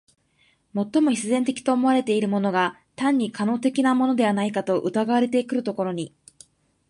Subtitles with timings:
[0.73, 6.11] 最も必然的と思われているものが単に可能的なものではないかと疑われてくるところに、